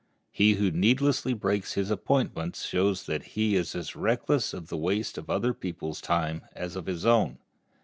[0.31, 5.15] He who needlessly breaks his appointments shows that he is as reckless of the waste
[5.15, 7.37] of other people's time as of his own.